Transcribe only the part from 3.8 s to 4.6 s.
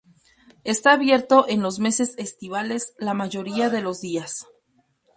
los días.